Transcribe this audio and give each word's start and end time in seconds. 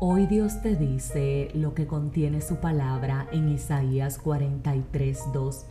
Hoy 0.00 0.26
Dios 0.26 0.62
te 0.62 0.76
dice 0.76 1.50
lo 1.54 1.74
que 1.74 1.88
contiene 1.88 2.40
su 2.40 2.58
palabra 2.58 3.26
en 3.32 3.48
Isaías 3.48 4.22
43:2 4.22 5.66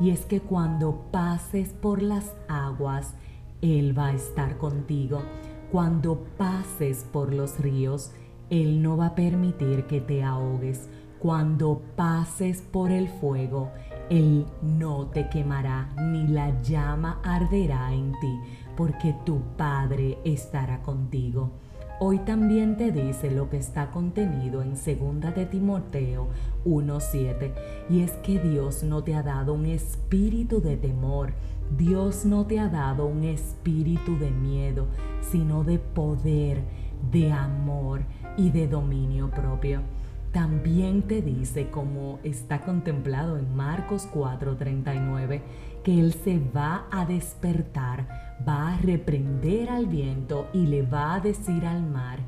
y 0.00 0.10
es 0.10 0.24
que 0.24 0.40
cuando 0.40 1.04
pases 1.12 1.74
por 1.74 2.02
las 2.02 2.34
aguas, 2.48 3.14
Él 3.62 3.96
va 3.96 4.08
a 4.08 4.14
estar 4.14 4.58
contigo. 4.58 5.22
Cuando 5.70 6.24
pases 6.36 7.04
por 7.12 7.32
los 7.32 7.60
ríos, 7.60 8.10
Él 8.50 8.82
no 8.82 8.96
va 8.96 9.06
a 9.06 9.14
permitir 9.14 9.84
que 9.84 10.00
te 10.00 10.24
ahogues. 10.24 10.88
Cuando 11.20 11.80
pases 11.94 12.62
por 12.62 12.90
el 12.90 13.08
fuego, 13.08 13.70
Él 14.10 14.44
no 14.60 15.06
te 15.06 15.28
quemará, 15.28 15.94
ni 15.96 16.26
la 16.26 16.60
llama 16.62 17.20
arderá 17.22 17.92
en 17.92 18.10
ti, 18.20 18.40
porque 18.76 19.14
tu 19.24 19.40
Padre 19.56 20.18
estará 20.24 20.82
contigo. 20.82 21.52
Hoy 22.00 22.20
también 22.20 22.76
te 22.76 22.92
dice 22.92 23.28
lo 23.28 23.50
que 23.50 23.56
está 23.56 23.90
contenido 23.90 24.62
en 24.62 24.74
2 24.74 25.34
de 25.34 25.46
Timoteo 25.46 26.28
1:7 26.64 27.52
y 27.90 28.02
es 28.02 28.12
que 28.18 28.38
Dios 28.38 28.84
no 28.84 29.02
te 29.02 29.16
ha 29.16 29.24
dado 29.24 29.54
un 29.54 29.66
espíritu 29.66 30.60
de 30.60 30.76
temor, 30.76 31.32
Dios 31.76 32.24
no 32.24 32.46
te 32.46 32.60
ha 32.60 32.68
dado 32.68 33.06
un 33.06 33.24
espíritu 33.24 34.16
de 34.16 34.30
miedo, 34.30 34.86
sino 35.22 35.64
de 35.64 35.80
poder, 35.80 36.62
de 37.10 37.32
amor 37.32 38.02
y 38.36 38.50
de 38.50 38.68
dominio 38.68 39.28
propio. 39.30 39.82
También 40.32 41.02
te 41.02 41.22
dice, 41.22 41.70
como 41.70 42.18
está 42.22 42.60
contemplado 42.60 43.38
en 43.38 43.54
Marcos 43.56 44.06
4:39, 44.12 45.42
que 45.82 45.98
Él 45.98 46.12
se 46.12 46.38
va 46.38 46.86
a 46.90 47.06
despertar, 47.06 48.06
va 48.46 48.74
a 48.74 48.78
reprender 48.78 49.70
al 49.70 49.86
viento 49.86 50.48
y 50.52 50.66
le 50.66 50.82
va 50.82 51.14
a 51.14 51.20
decir 51.20 51.64
al 51.64 51.82
mar, 51.82 52.18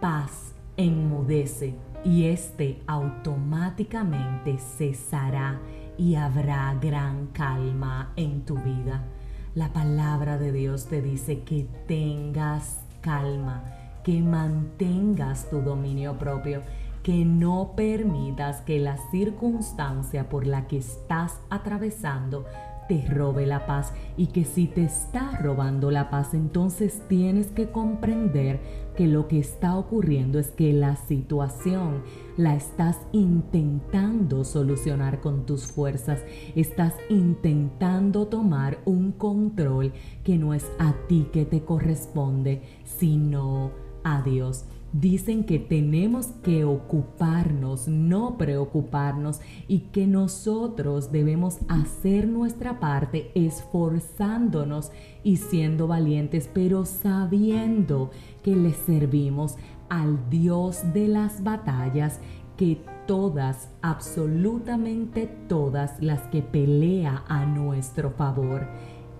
paz, 0.00 0.54
enmudece, 0.76 1.74
y 2.04 2.24
éste 2.24 2.82
automáticamente 2.86 4.58
cesará 4.58 5.58
y 5.96 6.14
habrá 6.14 6.74
gran 6.80 7.28
calma 7.28 8.12
en 8.16 8.44
tu 8.44 8.56
vida. 8.56 9.04
La 9.54 9.72
palabra 9.72 10.38
de 10.38 10.52
Dios 10.52 10.86
te 10.86 11.02
dice 11.02 11.40
que 11.40 11.66
tengas 11.86 12.84
calma, 13.00 13.64
que 14.04 14.22
mantengas 14.22 15.50
tu 15.50 15.60
dominio 15.60 16.16
propio 16.18 16.62
que 17.08 17.24
no 17.24 17.72
permitas 17.74 18.60
que 18.60 18.78
la 18.78 18.98
circunstancia 19.10 20.28
por 20.28 20.46
la 20.46 20.66
que 20.66 20.76
estás 20.76 21.40
atravesando 21.48 22.44
te 22.86 23.02
robe 23.08 23.46
la 23.46 23.64
paz 23.64 23.94
y 24.18 24.26
que 24.26 24.44
si 24.44 24.66
te 24.66 24.84
está 24.84 25.38
robando 25.40 25.90
la 25.90 26.10
paz 26.10 26.34
entonces 26.34 27.00
tienes 27.08 27.46
que 27.46 27.70
comprender 27.70 28.60
que 28.94 29.06
lo 29.06 29.26
que 29.26 29.38
está 29.38 29.78
ocurriendo 29.78 30.38
es 30.38 30.50
que 30.50 30.74
la 30.74 30.96
situación 30.96 32.02
la 32.36 32.54
estás 32.54 32.98
intentando 33.12 34.44
solucionar 34.44 35.22
con 35.22 35.46
tus 35.46 35.64
fuerzas, 35.64 36.20
estás 36.56 36.92
intentando 37.08 38.26
tomar 38.26 38.80
un 38.84 39.12
control 39.12 39.94
que 40.24 40.36
no 40.36 40.52
es 40.52 40.70
a 40.78 40.92
ti 41.08 41.26
que 41.32 41.46
te 41.46 41.64
corresponde, 41.64 42.60
sino 42.84 43.70
a 44.04 44.20
Dios. 44.20 44.66
Dicen 44.92 45.44
que 45.44 45.58
tenemos 45.58 46.28
que 46.42 46.64
ocuparnos, 46.64 47.88
no 47.88 48.38
preocuparnos, 48.38 49.40
y 49.68 49.80
que 49.80 50.06
nosotros 50.06 51.12
debemos 51.12 51.58
hacer 51.68 52.26
nuestra 52.26 52.80
parte 52.80 53.30
esforzándonos 53.34 54.90
y 55.22 55.36
siendo 55.36 55.88
valientes, 55.88 56.48
pero 56.52 56.86
sabiendo 56.86 58.10
que 58.42 58.56
le 58.56 58.72
servimos 58.72 59.56
al 59.90 60.30
Dios 60.30 60.80
de 60.94 61.08
las 61.08 61.42
batallas, 61.42 62.20
que 62.56 62.82
todas, 63.06 63.70
absolutamente 63.82 65.26
todas 65.48 66.02
las 66.02 66.22
que 66.28 66.42
pelea 66.42 67.24
a 67.28 67.44
nuestro 67.44 68.10
favor, 68.10 68.66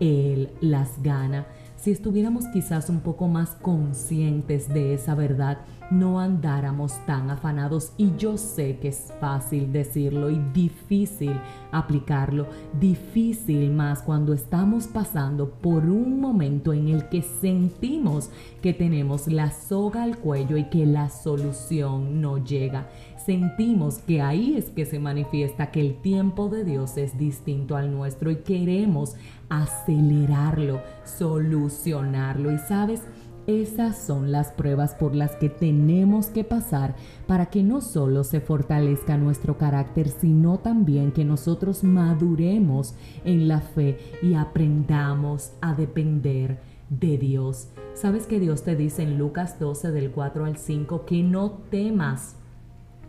Él 0.00 0.50
las 0.61 1.03
gana. 1.03 1.47
Si 1.88 1.93
estuviéramos 1.93 2.44
quizás 2.49 2.91
un 2.91 3.00
poco 3.00 3.28
más 3.28 3.53
conscientes 3.62 4.69
de 4.69 4.93
esa 4.93 5.15
verdad, 5.15 5.56
no 5.91 6.21
andáramos 6.21 6.93
tan 7.06 7.31
afanados 7.31 7.93
y 7.97 8.15
yo 8.19 8.37
sé 8.37 8.76
que 8.76 8.88
es 8.88 9.10
fácil 9.21 9.72
decirlo 9.72 10.28
y 10.28 10.38
difícil 10.53 11.32
aplicarlo, 11.72 12.47
difícil 12.78 13.71
más 13.71 14.03
cuando 14.03 14.34
estamos 14.34 14.87
pasando 14.87 15.49
por 15.49 15.87
un 15.87 16.21
momento 16.21 16.75
en 16.75 16.88
el 16.88 17.09
que 17.09 17.22
sentimos 17.22 18.28
que 18.60 18.75
tenemos 18.75 19.26
la 19.26 19.50
soga 19.50 20.03
al 20.03 20.19
cuello 20.19 20.59
y 20.59 20.65
que 20.65 20.84
la 20.84 21.09
solución 21.09 22.20
no 22.20 22.37
llega. 22.37 22.87
Sentimos 23.25 23.99
que 23.99 24.20
ahí 24.20 24.56
es 24.56 24.70
que 24.70 24.84
se 24.84 24.99
manifiesta 24.99 25.70
que 25.70 25.81
el 25.81 26.03
tiempo 26.03 26.50
de 26.50 26.65
Dios 26.65 26.99
es 26.99 27.16
distinto 27.19 27.76
al 27.76 27.91
nuestro 27.91 28.31
y 28.31 28.37
queremos 28.37 29.16
acelerarlo, 29.50 30.82
solucionarlo 31.05 31.78
y 31.87 32.59
sabes, 32.59 33.03
esas 33.47 33.97
son 33.97 34.31
las 34.31 34.53
pruebas 34.53 34.94
por 34.94 35.15
las 35.15 35.37
que 35.37 35.49
tenemos 35.49 36.27
que 36.27 36.44
pasar 36.44 36.97
para 37.27 37.47
que 37.47 37.62
no 37.62 37.81
solo 37.81 38.25
se 38.25 38.41
fortalezca 38.41 39.16
nuestro 39.16 39.56
carácter, 39.56 40.09
sino 40.09 40.59
también 40.59 41.12
que 41.12 41.25
nosotros 41.25 41.84
maduremos 41.84 42.94
en 43.25 43.49
la 43.49 43.61
fe 43.61 43.97
y 44.22 44.34
aprendamos 44.34 45.53
a 45.61 45.75
depender 45.75 46.59
de 46.91 47.17
Dios. 47.17 47.69
¿Sabes 47.94 48.27
que 48.27 48.41
Dios 48.41 48.65
te 48.65 48.77
dice 48.77 49.03
en 49.03 49.17
Lucas 49.17 49.59
12 49.59 49.93
del 49.93 50.11
4 50.11 50.44
al 50.44 50.56
5 50.56 51.06
que 51.06 51.22
no 51.22 51.53
temas? 51.71 52.38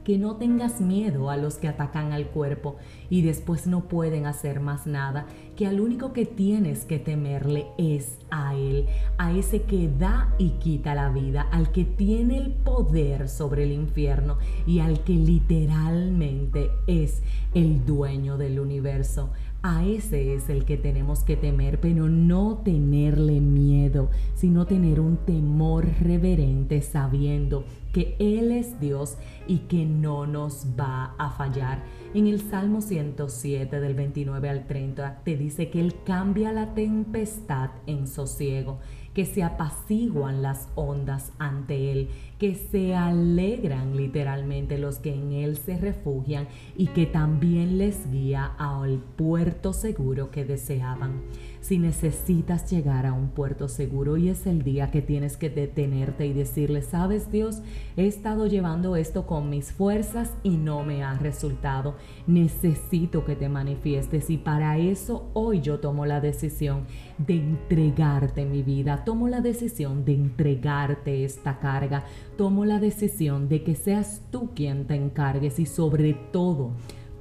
Que 0.03 0.17
no 0.17 0.37
tengas 0.37 0.81
miedo 0.81 1.29
a 1.29 1.37
los 1.37 1.55
que 1.55 1.67
atacan 1.67 2.11
al 2.11 2.27
cuerpo 2.27 2.77
y 3.09 3.21
después 3.21 3.67
no 3.67 3.85
pueden 3.85 4.25
hacer 4.25 4.59
más 4.59 4.87
nada, 4.87 5.25
que 5.55 5.67
al 5.67 5.79
único 5.81 6.13
que 6.13 6.25
tienes 6.25 6.85
que 6.85 6.99
temerle 6.99 7.67
es 7.77 8.17
a 8.31 8.55
Él, 8.55 8.87
a 9.17 9.31
ese 9.31 9.63
que 9.63 9.89
da 9.89 10.33
y 10.37 10.51
quita 10.51 10.95
la 10.95 11.09
vida, 11.09 11.47
al 11.51 11.71
que 11.71 11.85
tiene 11.85 12.37
el 12.37 12.51
poder 12.51 13.29
sobre 13.29 13.63
el 13.63 13.71
infierno 13.71 14.37
y 14.65 14.79
al 14.79 15.03
que 15.03 15.13
literalmente 15.13 16.69
es 16.87 17.21
el 17.53 17.85
dueño 17.85 18.37
del 18.37 18.59
universo. 18.59 19.31
A 19.61 19.85
ese 19.85 20.35
es 20.35 20.49
el 20.49 20.63
que 20.63 20.77
tenemos 20.77 21.23
que 21.25 21.35
temer, 21.35 21.81
pero 21.81 22.07
no 22.07 22.61
tenerle 22.63 23.41
miedo, 23.41 24.09
sino 24.33 24.65
tener 24.65 25.01
un 25.01 25.17
temor 25.17 25.85
reverente 25.99 26.81
sabiendo 26.81 27.65
que 27.91 28.15
Él 28.19 28.53
es 28.53 28.79
Dios 28.79 29.17
y 29.47 29.59
que 29.59 29.85
no 29.85 30.25
nos 30.25 30.65
va 30.79 31.13
a 31.17 31.31
fallar. 31.31 31.83
En 32.13 32.27
el 32.27 32.39
Salmo 32.39 32.79
107 32.79 33.81
del 33.81 33.95
29 33.95 34.47
al 34.49 34.65
30 34.65 35.23
te 35.25 35.35
dice 35.35 35.69
que 35.69 35.81
Él 35.81 35.93
cambia 36.05 36.53
la 36.53 36.73
tempestad 36.73 37.71
en 37.85 38.07
sosiego, 38.07 38.79
que 39.19 39.25
se 39.25 39.43
apaciguan 39.43 40.41
las 40.41 40.69
ondas 40.75 41.33
ante 41.39 41.91
Él, 41.91 42.07
que 42.37 42.55
se 42.55 42.95
alegran 42.95 43.97
literalmente 43.97 44.77
los 44.77 44.99
que 44.99 45.13
en 45.13 45.33
Él 45.33 45.57
se 45.57 45.77
refugian 45.77 46.47
y 46.77 46.87
que 46.87 47.05
también 47.05 47.77
les 47.77 48.09
guía 48.09 48.45
al 48.57 48.99
puerto 49.17 49.73
seguro 49.73 50.31
que 50.31 50.45
deseaban 50.45 51.19
si 51.61 51.77
necesitas 51.77 52.69
llegar 52.71 53.05
a 53.05 53.13
un 53.13 53.29
puerto 53.29 53.67
seguro 53.67 54.17
y 54.17 54.29
es 54.29 54.47
el 54.47 54.63
día 54.63 54.91
que 54.91 55.01
tienes 55.01 55.37
que 55.37 55.49
detenerte 55.49 56.25
y 56.25 56.33
decirle, 56.33 56.81
sabes 56.81 57.31
Dios, 57.31 57.61
he 57.97 58.07
estado 58.07 58.47
llevando 58.47 58.95
esto 58.95 59.27
con 59.27 59.49
mis 59.49 59.71
fuerzas 59.71 60.33
y 60.43 60.57
no 60.57 60.83
me 60.83 61.03
ha 61.03 61.17
resultado. 61.17 61.95
Necesito 62.27 63.25
que 63.25 63.35
te 63.35 63.49
manifiestes 63.49 64.29
y 64.29 64.37
para 64.37 64.77
eso 64.77 65.29
hoy 65.33 65.61
yo 65.61 65.79
tomo 65.79 66.05
la 66.05 66.21
decisión 66.21 66.85
de 67.17 67.35
entregarte 67.35 68.45
mi 68.45 68.63
vida, 68.63 69.03
tomo 69.09 69.27
la 69.27 69.41
decisión 69.41 70.05
de 70.05 70.13
entregarte 70.13 71.25
esta 71.25 71.57
carga, 71.57 72.03
tomo 72.37 72.63
la 72.63 72.79
decisión 72.79 73.49
de 73.49 73.63
que 73.63 73.73
seas 73.73 74.21
tú 74.29 74.51
quien 74.53 74.85
te 74.85 74.93
encargues 74.93 75.57
y 75.57 75.65
sobre 75.65 76.13
todo, 76.13 76.73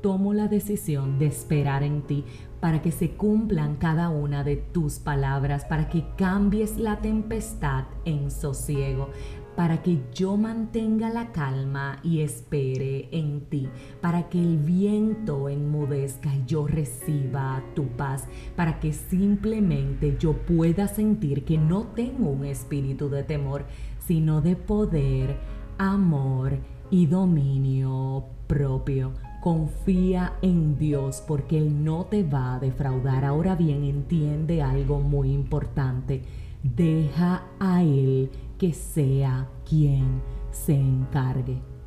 tomo 0.02 0.34
la 0.34 0.48
decisión 0.48 1.18
de 1.18 1.28
esperar 1.28 1.82
en 1.82 2.02
ti 2.02 2.26
para 2.60 2.82
que 2.82 2.92
se 2.92 3.12
cumplan 3.12 3.76
cada 3.76 4.10
una 4.10 4.44
de 4.44 4.56
tus 4.56 4.98
palabras, 4.98 5.64
para 5.64 5.88
que 5.88 6.04
cambies 6.18 6.76
la 6.76 7.00
tempestad 7.00 7.84
en 8.04 8.30
sosiego, 8.30 9.08
para 9.56 9.82
que 9.82 10.02
yo 10.12 10.36
mantenga 10.36 11.08
la 11.08 11.32
calma 11.32 12.00
y 12.02 12.20
espere 12.20 13.08
en 13.12 13.40
ti, 13.46 13.66
para 14.02 14.28
que 14.28 14.38
el 14.38 14.58
viento 14.58 15.48
enmudezca 15.48 16.34
yo 16.48 16.66
reciba 16.66 17.62
tu 17.74 17.86
paz, 17.86 18.26
para 18.56 18.80
que 18.80 18.92
simplemente 18.92 20.16
yo 20.18 20.32
pueda 20.32 20.88
sentir 20.88 21.44
que 21.44 21.58
no 21.58 21.82
tengo 21.94 22.30
un 22.30 22.44
espíritu 22.44 23.08
de 23.08 23.22
temor, 23.22 23.66
sino 24.06 24.40
de 24.40 24.56
poder, 24.56 25.36
amor 25.76 26.58
y 26.90 27.06
dominio 27.06 28.24
propio. 28.48 29.12
Confía 29.40 30.32
en 30.42 30.78
Dios 30.78 31.22
porque 31.26 31.58
Él 31.58 31.84
no 31.84 32.06
te 32.06 32.24
va 32.24 32.54
a 32.54 32.58
defraudar. 32.58 33.24
Ahora 33.24 33.54
bien, 33.54 33.84
entiende 33.84 34.62
algo 34.62 35.00
muy 35.00 35.32
importante. 35.32 36.22
Deja 36.62 37.44
a 37.60 37.84
Él 37.84 38.30
que 38.58 38.72
sea 38.72 39.48
quien 39.64 40.20
se 40.50 40.74
encargue. 40.74 41.77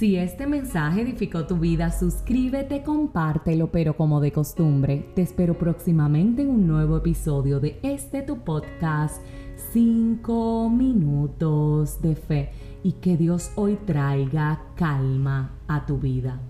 Si 0.00 0.16
este 0.16 0.46
mensaje 0.46 1.02
edificó 1.02 1.46
tu 1.46 1.58
vida, 1.58 1.92
suscríbete, 1.92 2.82
compártelo, 2.82 3.70
pero 3.70 3.98
como 3.98 4.18
de 4.22 4.32
costumbre, 4.32 5.10
te 5.14 5.20
espero 5.20 5.58
próximamente 5.58 6.40
en 6.40 6.48
un 6.48 6.66
nuevo 6.66 6.96
episodio 6.96 7.60
de 7.60 7.78
este 7.82 8.22
tu 8.22 8.38
podcast 8.38 9.22
5 9.74 10.70
minutos 10.70 12.00
de 12.00 12.16
fe 12.16 12.50
y 12.82 12.92
que 12.92 13.18
Dios 13.18 13.50
hoy 13.56 13.76
traiga 13.84 14.62
calma 14.74 15.58
a 15.68 15.84
tu 15.84 15.98
vida. 15.98 16.40